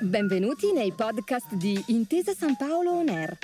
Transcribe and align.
Benvenuti 0.00 0.72
nei 0.72 0.92
podcast 0.92 1.54
di 1.54 1.82
Intesa 1.88 2.32
San 2.32 2.56
Paolo 2.56 2.92
On 2.92 3.08
Air, 3.08 3.36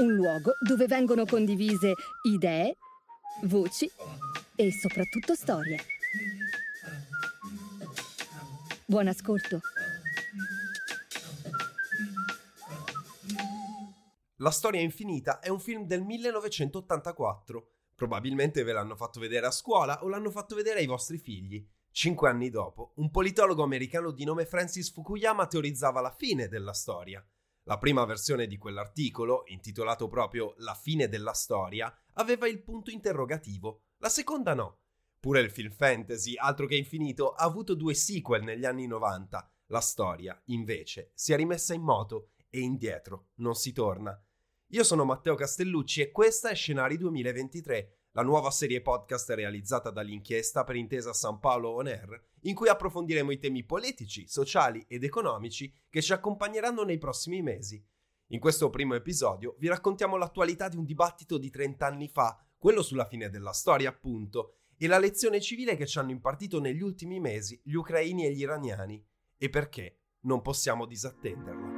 un 0.00 0.14
luogo 0.14 0.52
dove 0.60 0.86
vengono 0.86 1.24
condivise 1.24 1.94
idee, 2.22 2.76
voci 3.42 3.90
e 4.54 4.72
soprattutto 4.72 5.34
storie. 5.34 5.78
Buon 8.86 9.08
ascolto. 9.08 9.60
La 14.36 14.50
storia 14.50 14.80
infinita 14.80 15.40
è 15.40 15.48
un 15.48 15.58
film 15.58 15.86
del 15.86 16.02
1984. 16.02 17.73
Probabilmente 17.94 18.62
ve 18.62 18.72
l'hanno 18.72 18.96
fatto 18.96 19.20
vedere 19.20 19.46
a 19.46 19.50
scuola 19.50 20.02
o 20.02 20.08
l'hanno 20.08 20.30
fatto 20.30 20.54
vedere 20.54 20.80
ai 20.80 20.86
vostri 20.86 21.18
figli. 21.18 21.64
Cinque 21.90 22.28
anni 22.28 22.50
dopo, 22.50 22.92
un 22.96 23.10
politologo 23.10 23.62
americano 23.62 24.10
di 24.10 24.24
nome 24.24 24.46
Francis 24.46 24.90
Fukuyama 24.92 25.46
teorizzava 25.46 26.00
la 26.00 26.10
fine 26.10 26.48
della 26.48 26.72
storia. 26.72 27.24
La 27.66 27.78
prima 27.78 28.04
versione 28.04 28.46
di 28.46 28.58
quell'articolo, 28.58 29.44
intitolato 29.46 30.08
proprio 30.08 30.54
La 30.58 30.74
fine 30.74 31.08
della 31.08 31.32
storia, 31.32 31.94
aveva 32.14 32.48
il 32.48 32.62
punto 32.62 32.90
interrogativo, 32.90 33.84
la 33.98 34.08
seconda 34.08 34.54
no. 34.54 34.80
Pure 35.20 35.40
il 35.40 35.50
film 35.50 35.70
fantasy, 35.70 36.36
altro 36.36 36.66
che 36.66 36.76
infinito, 36.76 37.32
ha 37.32 37.44
avuto 37.44 37.74
due 37.74 37.94
sequel 37.94 38.42
negli 38.42 38.66
anni 38.66 38.86
90. 38.86 39.50
La 39.68 39.80
storia, 39.80 40.38
invece, 40.46 41.12
si 41.14 41.32
è 41.32 41.36
rimessa 41.36 41.72
in 41.72 41.82
moto 41.82 42.32
e 42.50 42.60
indietro 42.60 43.28
non 43.36 43.54
si 43.54 43.72
torna. 43.72 44.20
Io 44.74 44.82
sono 44.82 45.04
Matteo 45.04 45.36
Castellucci 45.36 46.00
e 46.00 46.10
questa 46.10 46.48
è 46.48 46.54
Scenari 46.56 46.96
2023, 46.96 48.08
la 48.10 48.22
nuova 48.24 48.50
serie 48.50 48.82
podcast 48.82 49.30
realizzata 49.30 49.90
dall'inchiesta 49.90 50.64
per 50.64 50.74
Intesa 50.74 51.12
San 51.12 51.38
Paolo 51.38 51.68
On 51.76 51.86
Air, 51.86 52.20
in 52.40 52.56
cui 52.56 52.68
approfondiremo 52.68 53.30
i 53.30 53.38
temi 53.38 53.62
politici, 53.62 54.26
sociali 54.26 54.84
ed 54.88 55.04
economici 55.04 55.72
che 55.88 56.02
ci 56.02 56.12
accompagneranno 56.12 56.82
nei 56.82 56.98
prossimi 56.98 57.40
mesi. 57.40 57.80
In 58.30 58.40
questo 58.40 58.68
primo 58.68 58.96
episodio 58.96 59.54
vi 59.60 59.68
raccontiamo 59.68 60.16
l'attualità 60.16 60.66
di 60.66 60.76
un 60.76 60.84
dibattito 60.84 61.38
di 61.38 61.50
30 61.50 61.86
anni 61.86 62.08
fa, 62.08 62.44
quello 62.58 62.82
sulla 62.82 63.06
fine 63.06 63.30
della 63.30 63.52
storia 63.52 63.90
appunto, 63.90 64.56
e 64.76 64.88
la 64.88 64.98
lezione 64.98 65.40
civile 65.40 65.76
che 65.76 65.86
ci 65.86 66.00
hanno 66.00 66.10
impartito 66.10 66.58
negli 66.58 66.82
ultimi 66.82 67.20
mesi 67.20 67.60
gli 67.62 67.74
ucraini 67.74 68.26
e 68.26 68.32
gli 68.32 68.40
iraniani, 68.40 69.06
e 69.38 69.48
perché 69.48 70.00
non 70.22 70.42
possiamo 70.42 70.84
disattenderla. 70.84 71.73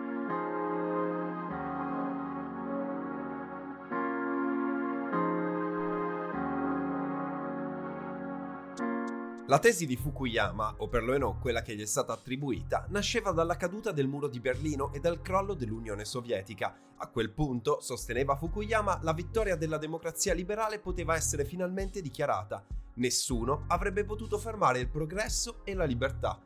La 9.49 9.61
tesi 9.61 9.87
di 9.87 9.95
Fukuyama, 9.95 10.75
o 10.79 10.89
perlomeno 10.89 11.39
quella 11.39 11.63
che 11.63 11.77
gli 11.77 11.81
è 11.81 11.87
stata 11.87 12.13
attribuita, 12.13 12.87
nasceva 12.89 13.31
dalla 13.31 13.57
caduta 13.57 13.93
del 13.93 14.09
muro 14.09 14.27
di 14.27 14.41
Berlino 14.41 14.93
e 14.93 14.99
dal 14.99 15.23
crollo 15.23 15.55
dell'Unione 15.55 16.05
Sovietica. 16.05 16.77
A 16.97 17.07
quel 17.07 17.31
punto, 17.31 17.79
sosteneva 17.81 18.35
Fukuyama, 18.35 18.99
la 19.03 19.13
vittoria 19.13 19.55
della 19.55 19.79
democrazia 19.79 20.35
liberale 20.35 20.81
poteva 20.81 21.15
essere 21.15 21.45
finalmente 21.45 22.03
dichiarata. 22.03 22.67
Nessuno 22.95 23.67
avrebbe 23.69 24.05
potuto 24.05 24.37
fermare 24.37 24.81
il 24.81 24.89
progresso 24.89 25.61
e 25.63 25.75
la 25.75 25.85
libertà. 25.85 26.41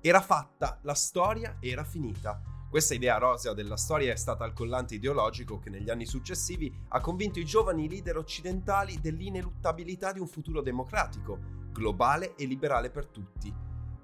Era 0.00 0.20
fatta, 0.20 0.78
la 0.82 0.94
storia 0.94 1.56
era 1.58 1.82
finita. 1.82 2.40
Questa 2.70 2.94
idea 2.94 3.18
rosea 3.18 3.52
della 3.52 3.76
storia 3.76 4.12
è 4.12 4.16
stata 4.16 4.44
il 4.44 4.52
collante 4.52 4.94
ideologico 4.94 5.58
che 5.58 5.70
negli 5.70 5.90
anni 5.90 6.06
successivi 6.06 6.72
ha 6.90 7.00
convinto 7.00 7.40
i 7.40 7.44
giovani 7.44 7.88
leader 7.88 8.16
occidentali 8.16 9.00
dell'ineluttabilità 9.00 10.12
di 10.12 10.20
un 10.20 10.28
futuro 10.28 10.60
democratico, 10.60 11.62
globale 11.74 12.36
e 12.36 12.46
liberale 12.46 12.88
per 12.88 13.06
tutti. 13.06 13.52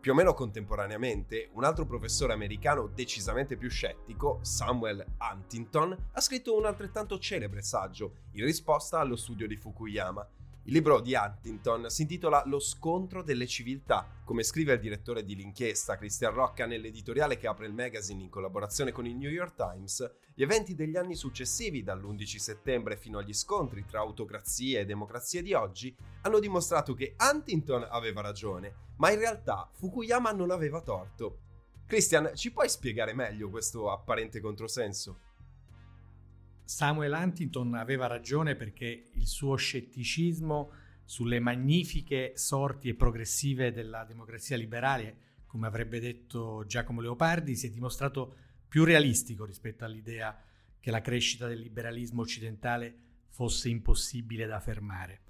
Più 0.00 0.12
o 0.12 0.14
meno 0.14 0.34
contemporaneamente, 0.34 1.50
un 1.52 1.62
altro 1.62 1.86
professore 1.86 2.32
americano 2.32 2.88
decisamente 2.88 3.56
più 3.56 3.70
scettico, 3.70 4.40
Samuel 4.42 5.04
Huntington, 5.20 5.96
ha 6.12 6.20
scritto 6.20 6.56
un 6.56 6.66
altrettanto 6.66 7.18
celebre 7.18 7.62
saggio 7.62 8.14
in 8.32 8.44
risposta 8.44 8.98
allo 8.98 9.14
studio 9.14 9.46
di 9.46 9.56
Fukuyama, 9.56 10.26
il 10.64 10.74
libro 10.74 11.00
di 11.00 11.14
Huntington 11.14 11.88
si 11.88 12.02
intitola 12.02 12.42
Lo 12.44 12.60
scontro 12.60 13.22
delle 13.22 13.46
civiltà. 13.46 14.06
Come 14.24 14.42
scrive 14.42 14.74
il 14.74 14.80
direttore 14.80 15.24
di 15.24 15.34
l'inchiesta 15.34 15.96
Christian 15.96 16.34
Rocca 16.34 16.66
nell'editoriale 16.66 17.38
che 17.38 17.46
apre 17.46 17.66
il 17.66 17.72
magazine 17.72 18.22
in 18.22 18.28
collaborazione 18.28 18.92
con 18.92 19.06
il 19.06 19.16
New 19.16 19.30
York 19.30 19.54
Times, 19.54 20.08
gli 20.34 20.42
eventi 20.42 20.74
degli 20.74 20.96
anni 20.96 21.14
successivi, 21.14 21.82
dall'11 21.82 22.36
settembre 22.36 22.98
fino 22.98 23.18
agli 23.18 23.32
scontri 23.32 23.86
tra 23.86 24.00
autocrazie 24.00 24.80
e 24.80 24.84
democrazie 24.84 25.40
di 25.40 25.54
oggi, 25.54 25.96
hanno 26.22 26.38
dimostrato 26.38 26.92
che 26.92 27.16
Huntington 27.18 27.86
aveva 27.88 28.20
ragione, 28.20 28.74
ma 28.98 29.10
in 29.10 29.18
realtà 29.18 29.68
Fukuyama 29.72 30.30
non 30.32 30.50
aveva 30.50 30.82
torto. 30.82 31.38
Christian, 31.86 32.32
ci 32.34 32.52
puoi 32.52 32.68
spiegare 32.68 33.14
meglio 33.14 33.48
questo 33.48 33.90
apparente 33.90 34.40
controsenso? 34.40 35.29
Samuel 36.70 37.12
Huntington 37.12 37.74
aveva 37.74 38.06
ragione 38.06 38.54
perché 38.54 39.08
il 39.14 39.26
suo 39.26 39.56
scetticismo 39.56 40.70
sulle 41.04 41.40
magnifiche 41.40 42.34
sorti 42.36 42.88
e 42.88 42.94
progressive 42.94 43.72
della 43.72 44.04
democrazia 44.04 44.56
liberale, 44.56 45.16
come 45.46 45.66
avrebbe 45.66 45.98
detto 45.98 46.64
Giacomo 46.68 47.00
Leopardi, 47.00 47.56
si 47.56 47.66
è 47.66 47.70
dimostrato 47.70 48.36
più 48.68 48.84
realistico 48.84 49.44
rispetto 49.44 49.84
all'idea 49.84 50.40
che 50.78 50.92
la 50.92 51.00
crescita 51.00 51.48
del 51.48 51.58
liberalismo 51.58 52.22
occidentale 52.22 52.94
fosse 53.30 53.68
impossibile 53.68 54.46
da 54.46 54.60
fermare. 54.60 55.22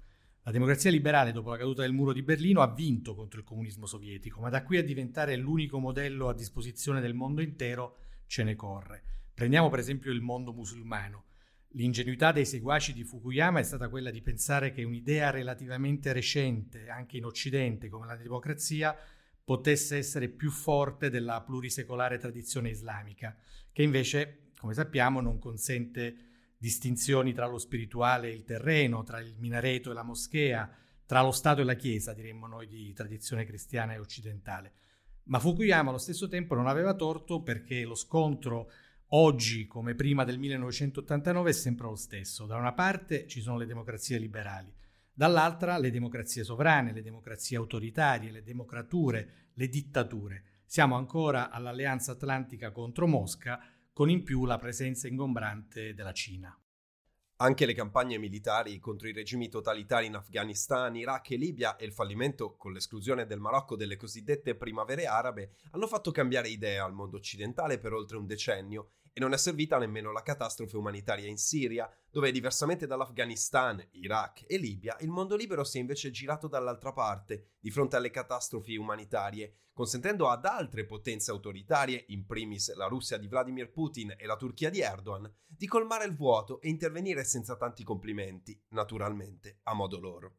La 0.43 0.51
democrazia 0.51 0.91
liberale, 0.91 1.31
dopo 1.31 1.49
la 1.49 1.57
caduta 1.57 1.81
del 1.81 1.91
muro 1.91 2.13
di 2.13 2.21
Berlino, 2.21 2.61
ha 2.61 2.71
vinto 2.71 3.15
contro 3.15 3.39
il 3.39 3.45
comunismo 3.45 3.87
sovietico, 3.87 4.41
ma 4.41 4.49
da 4.49 4.63
qui 4.63 4.77
a 4.77 4.83
diventare 4.83 5.35
l'unico 5.37 5.79
modello 5.79 6.29
a 6.29 6.35
disposizione 6.35 7.01
del 7.01 7.15
mondo 7.15 7.41
intero 7.41 7.97
ce 8.27 8.43
ne 8.43 8.55
corre. 8.55 9.03
Prendiamo 9.33 9.69
per 9.69 9.79
esempio 9.79 10.11
il 10.11 10.21
mondo 10.21 10.53
musulmano. 10.53 11.29
L'ingenuità 11.73 12.33
dei 12.33 12.45
seguaci 12.45 12.91
di 12.91 13.05
Fukuyama 13.05 13.59
è 13.59 13.63
stata 13.63 13.87
quella 13.87 14.11
di 14.11 14.21
pensare 14.21 14.73
che 14.73 14.83
un'idea 14.83 15.29
relativamente 15.29 16.11
recente, 16.11 16.89
anche 16.89 17.15
in 17.15 17.23
Occidente, 17.23 17.87
come 17.87 18.05
la 18.05 18.17
democrazia, 18.17 18.93
potesse 19.41 19.95
essere 19.95 20.27
più 20.27 20.51
forte 20.51 21.09
della 21.09 21.41
plurisecolare 21.41 22.17
tradizione 22.17 22.69
islamica, 22.69 23.37
che 23.71 23.83
invece, 23.83 24.49
come 24.57 24.73
sappiamo, 24.73 25.21
non 25.21 25.39
consente 25.39 26.15
distinzioni 26.57 27.31
tra 27.31 27.47
lo 27.47 27.57
spirituale 27.57 28.27
e 28.27 28.33
il 28.33 28.43
terreno, 28.43 29.03
tra 29.03 29.21
il 29.21 29.35
minareto 29.37 29.91
e 29.91 29.93
la 29.93 30.03
moschea, 30.03 30.69
tra 31.05 31.21
lo 31.21 31.31
Stato 31.31 31.61
e 31.61 31.63
la 31.63 31.75
Chiesa, 31.75 32.13
diremmo 32.13 32.47
noi 32.47 32.67
di 32.67 32.91
tradizione 32.91 33.45
cristiana 33.45 33.93
e 33.93 33.97
occidentale. 33.97 34.73
Ma 35.23 35.39
Fukuyama 35.39 35.89
allo 35.89 35.97
stesso 35.97 36.27
tempo 36.27 36.53
non 36.53 36.67
aveva 36.67 36.93
torto 36.95 37.41
perché 37.41 37.83
lo 37.83 37.95
scontro 37.95 38.69
oggi 39.13 39.67
come 39.67 39.95
prima 39.95 40.23
del 40.23 40.37
1989 40.39 41.49
è 41.49 41.53
sempre 41.53 41.87
lo 41.87 41.95
stesso. 41.95 42.45
Da 42.45 42.55
una 42.55 42.73
parte 42.73 43.27
ci 43.27 43.41
sono 43.41 43.57
le 43.57 43.65
democrazie 43.65 44.17
liberali, 44.17 44.73
dall'altra 45.13 45.77
le 45.77 45.91
democrazie 45.91 46.43
sovrane, 46.43 46.93
le 46.93 47.01
democrazie 47.01 47.57
autoritarie, 47.57 48.31
le 48.31 48.43
democrature, 48.43 49.49
le 49.53 49.67
dittature. 49.67 50.43
Siamo 50.65 50.95
ancora 50.95 51.49
all'Alleanza 51.49 52.13
Atlantica 52.13 52.71
contro 52.71 53.07
Mosca, 53.07 53.59
con 53.91 54.09
in 54.09 54.23
più 54.23 54.45
la 54.45 54.57
presenza 54.57 55.07
ingombrante 55.07 55.93
della 55.93 56.13
Cina. 56.13 56.55
Anche 57.41 57.65
le 57.65 57.73
campagne 57.73 58.19
militari 58.19 58.77
contro 58.77 59.07
i 59.07 59.13
regimi 59.13 59.49
totalitari 59.49 60.05
in 60.05 60.13
Afghanistan, 60.15 60.95
Iraq 60.95 61.31
e 61.31 61.37
Libia 61.37 61.75
e 61.75 61.85
il 61.85 61.91
fallimento 61.91 62.55
con 62.55 62.71
l'esclusione 62.71 63.25
del 63.25 63.39
Marocco 63.39 63.75
delle 63.75 63.97
cosiddette 63.97 64.55
primavere 64.55 65.07
arabe 65.07 65.55
hanno 65.71 65.87
fatto 65.87 66.11
cambiare 66.11 66.49
idea 66.49 66.85
al 66.85 66.93
mondo 66.93 67.17
occidentale 67.17 67.79
per 67.79 67.93
oltre 67.93 68.17
un 68.17 68.27
decennio 68.27 68.91
e 69.13 69.19
non 69.19 69.33
è 69.33 69.37
servita 69.37 69.77
nemmeno 69.77 70.11
la 70.11 70.23
catastrofe 70.23 70.77
umanitaria 70.77 71.27
in 71.27 71.37
Siria, 71.37 71.89
dove 72.09 72.31
diversamente 72.31 72.87
dall'Afghanistan, 72.87 73.85
Iraq 73.91 74.45
e 74.47 74.57
Libia, 74.57 74.95
il 75.01 75.09
mondo 75.09 75.35
libero 75.35 75.63
si 75.63 75.77
è 75.77 75.81
invece 75.81 76.11
girato 76.11 76.47
dall'altra 76.47 76.93
parte, 76.93 77.55
di 77.59 77.71
fronte 77.71 77.95
alle 77.95 78.09
catastrofi 78.09 78.75
umanitarie, 78.75 79.55
consentendo 79.73 80.29
ad 80.29 80.45
altre 80.45 80.85
potenze 80.85 81.31
autoritarie, 81.31 82.05
in 82.07 82.25
primis 82.25 82.73
la 82.75 82.87
Russia 82.87 83.17
di 83.17 83.27
Vladimir 83.27 83.71
Putin 83.71 84.13
e 84.17 84.25
la 84.25 84.35
Turchia 84.35 84.69
di 84.69 84.81
Erdogan, 84.81 85.33
di 85.45 85.67
colmare 85.67 86.05
il 86.05 86.15
vuoto 86.15 86.61
e 86.61 86.69
intervenire 86.69 87.23
senza 87.23 87.55
tanti 87.55 87.83
complimenti, 87.83 88.59
naturalmente, 88.69 89.59
a 89.63 89.73
modo 89.73 89.99
loro. 89.99 90.35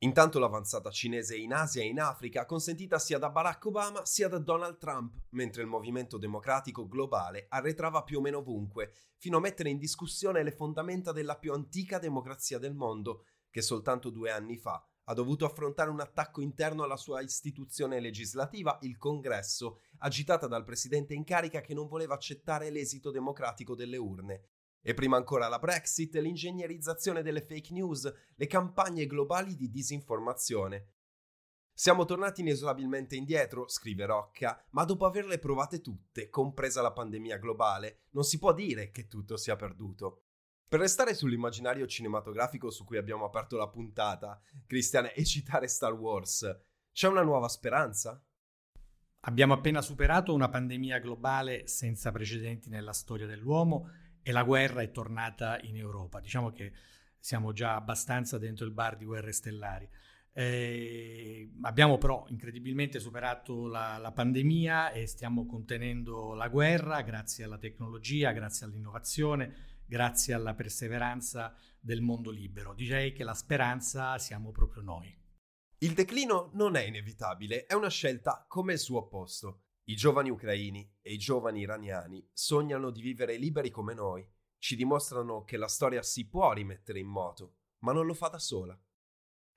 Intanto 0.00 0.38
l'avanzata 0.38 0.90
cinese 0.90 1.36
in 1.36 1.54
Asia 1.54 1.80
e 1.80 1.86
in 1.86 2.00
Africa 2.00 2.42
ha 2.42 2.44
consentita 2.44 2.98
sia 2.98 3.16
da 3.16 3.30
Barack 3.30 3.64
Obama 3.64 4.04
sia 4.04 4.28
da 4.28 4.38
Donald 4.38 4.76
Trump, 4.76 5.14
mentre 5.30 5.62
il 5.62 5.68
movimento 5.68 6.18
democratico 6.18 6.86
globale 6.86 7.46
arretrava 7.48 8.02
più 8.02 8.18
o 8.18 8.20
meno 8.20 8.38
ovunque, 8.38 8.92
fino 9.16 9.38
a 9.38 9.40
mettere 9.40 9.70
in 9.70 9.78
discussione 9.78 10.42
le 10.42 10.52
fondamenta 10.52 11.12
della 11.12 11.38
più 11.38 11.54
antica 11.54 11.98
democrazia 11.98 12.58
del 12.58 12.74
mondo, 12.74 13.24
che 13.48 13.62
soltanto 13.62 14.10
due 14.10 14.30
anni 14.30 14.58
fa 14.58 14.86
ha 15.08 15.14
dovuto 15.14 15.46
affrontare 15.46 15.88
un 15.88 16.00
attacco 16.00 16.42
interno 16.42 16.82
alla 16.82 16.98
sua 16.98 17.22
istituzione 17.22 17.98
legislativa, 17.98 18.76
il 18.82 18.98
Congresso, 18.98 19.80
agitata 19.98 20.46
dal 20.46 20.64
presidente 20.64 21.14
in 21.14 21.24
carica 21.24 21.62
che 21.62 21.72
non 21.72 21.86
voleva 21.86 22.12
accettare 22.12 22.68
l'esito 22.68 23.10
democratico 23.10 23.74
delle 23.74 23.96
urne 23.96 24.48
e 24.86 24.94
prima 24.94 25.16
ancora 25.16 25.48
la 25.48 25.58
Brexit, 25.58 26.14
l'ingegnerizzazione 26.14 27.20
delle 27.20 27.40
fake 27.40 27.72
news, 27.72 28.08
le 28.36 28.46
campagne 28.46 29.06
globali 29.06 29.56
di 29.56 29.68
disinformazione. 29.68 30.92
Siamo 31.72 32.04
tornati 32.04 32.42
inesorabilmente 32.42 33.16
indietro, 33.16 33.66
scrive 33.66 34.06
Rocca, 34.06 34.64
ma 34.70 34.84
dopo 34.84 35.04
averle 35.04 35.40
provate 35.40 35.80
tutte, 35.80 36.28
compresa 36.28 36.82
la 36.82 36.92
pandemia 36.92 37.38
globale, 37.38 38.04
non 38.10 38.22
si 38.22 38.38
può 38.38 38.52
dire 38.54 38.92
che 38.92 39.08
tutto 39.08 39.36
sia 39.36 39.56
perduto. 39.56 40.26
Per 40.68 40.78
restare 40.78 41.14
sull'immaginario 41.14 41.88
cinematografico 41.88 42.70
su 42.70 42.84
cui 42.84 42.96
abbiamo 42.96 43.24
aperto 43.24 43.56
la 43.56 43.68
puntata, 43.68 44.40
Cristian, 44.68 45.10
e 45.12 45.24
citare 45.24 45.66
Star 45.66 45.94
Wars, 45.94 46.60
c'è 46.92 47.08
una 47.08 47.22
nuova 47.22 47.48
speranza? 47.48 48.24
Abbiamo 49.22 49.54
appena 49.54 49.82
superato 49.82 50.32
una 50.32 50.48
pandemia 50.48 51.00
globale 51.00 51.66
senza 51.66 52.12
precedenti 52.12 52.68
nella 52.68 52.92
storia 52.92 53.26
dell'uomo 53.26 53.90
e 54.26 54.32
la 54.32 54.42
guerra 54.42 54.82
è 54.82 54.90
tornata 54.90 55.56
in 55.60 55.76
Europa. 55.76 56.18
Diciamo 56.18 56.50
che 56.50 56.72
siamo 57.16 57.52
già 57.52 57.76
abbastanza 57.76 58.38
dentro 58.38 58.66
il 58.66 58.72
bar 58.72 58.96
di 58.96 59.04
guerre 59.04 59.30
stellari. 59.30 59.88
Eh, 60.32 61.48
abbiamo 61.62 61.96
però 61.96 62.26
incredibilmente 62.30 62.98
superato 62.98 63.68
la, 63.68 63.98
la, 63.98 64.10
pandemia 64.10 64.90
e 64.90 65.06
stiamo 65.06 65.46
contenendo 65.46 66.34
la 66.34 66.48
guerra 66.48 67.02
grazie 67.02 67.44
alla 67.44 67.56
tecnologia, 67.56 68.32
grazie 68.32 68.66
all'innovazione, 68.66 69.84
grazie 69.86 70.34
alla 70.34 70.54
perseveranza 70.54 71.54
del 71.78 72.00
mondo 72.00 72.32
libero. 72.32 72.74
Direi 72.74 73.12
che 73.12 73.22
la 73.22 73.32
speranza 73.32 74.18
siamo 74.18 74.50
proprio 74.50 74.82
noi. 74.82 75.16
Il 75.78 75.92
declino 75.92 76.50
non 76.54 76.74
è 76.74 76.82
inevitabile, 76.82 77.66
è 77.66 77.74
una 77.74 77.90
scelta 77.90 78.44
come 78.48 78.72
il 78.72 78.80
suo 78.80 78.98
opposto. 78.98 79.65
I 79.88 79.94
giovani 79.94 80.30
ucraini 80.30 80.96
e 81.00 81.12
i 81.12 81.16
giovani 81.16 81.60
iraniani 81.60 82.28
sognano 82.32 82.90
di 82.90 83.00
vivere 83.00 83.36
liberi 83.36 83.70
come 83.70 83.94
noi, 83.94 84.28
ci 84.58 84.74
dimostrano 84.74 85.44
che 85.44 85.56
la 85.56 85.68
storia 85.68 86.02
si 86.02 86.26
può 86.26 86.52
rimettere 86.52 86.98
in 86.98 87.06
moto, 87.06 87.58
ma 87.84 87.92
non 87.92 88.04
lo 88.04 88.14
fa 88.14 88.26
da 88.26 88.40
sola. 88.40 88.76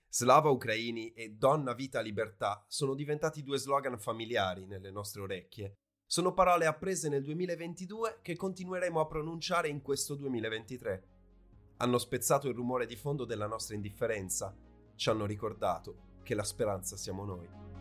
Slava 0.07 0.49
Ucraini 0.49 1.13
e 1.13 1.31
Donna 1.31 1.73
Vita 1.73 1.99
Libertà 1.99 2.63
sono 2.67 2.93
diventati 2.93 3.41
due 3.41 3.57
slogan 3.57 3.97
familiari 3.97 4.67
nelle 4.67 4.91
nostre 4.91 5.21
orecchie. 5.21 5.77
Sono 6.05 6.31
parole 6.33 6.67
apprese 6.67 7.09
nel 7.09 7.23
2022 7.23 8.19
che 8.21 8.35
continueremo 8.35 8.99
a 8.99 9.07
pronunciare 9.07 9.67
in 9.67 9.81
questo 9.81 10.13
2023. 10.13 11.07
Hanno 11.77 11.97
spezzato 11.97 12.47
il 12.47 12.53
rumore 12.53 12.85
di 12.85 12.95
fondo 12.95 13.25
della 13.25 13.47
nostra 13.47 13.73
indifferenza, 13.73 14.55
ci 14.95 15.09
hanno 15.09 15.25
ricordato 15.25 16.17
che 16.21 16.35
la 16.35 16.43
speranza 16.43 16.97
siamo 16.97 17.25
noi. 17.25 17.78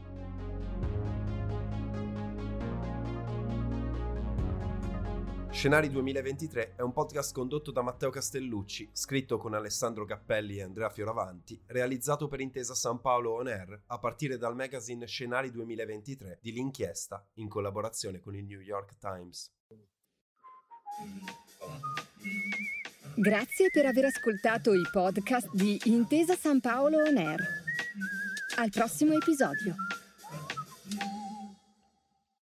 Scenari 5.58 5.90
2023 5.90 6.74
è 6.76 6.82
un 6.82 6.92
podcast 6.92 7.34
condotto 7.34 7.72
da 7.72 7.82
Matteo 7.82 8.10
Castellucci, 8.10 8.90
scritto 8.92 9.38
con 9.38 9.54
Alessandro 9.54 10.04
Cappelli 10.04 10.58
e 10.58 10.62
Andrea 10.62 10.88
Fioravanti, 10.88 11.60
realizzato 11.66 12.28
per 12.28 12.38
Intesa 12.38 12.76
San 12.76 13.00
Paolo 13.00 13.32
On 13.32 13.48
Air 13.48 13.82
a 13.86 13.98
partire 13.98 14.38
dal 14.38 14.54
magazine 14.54 15.04
Scenari 15.04 15.50
2023 15.50 16.38
di 16.40 16.52
L'Inchiesta 16.52 17.26
in 17.34 17.48
collaborazione 17.48 18.20
con 18.20 18.36
il 18.36 18.44
New 18.44 18.60
York 18.60 18.98
Times. 18.98 19.52
Grazie 23.16 23.70
per 23.72 23.86
aver 23.86 24.04
ascoltato 24.04 24.72
i 24.72 24.88
podcast 24.92 25.52
di 25.52 25.76
Intesa 25.86 26.36
San 26.36 26.60
Paolo 26.60 26.98
On 26.98 27.16
Air. 27.16 27.40
Al 28.58 28.70
prossimo 28.70 29.14
episodio. 29.14 29.74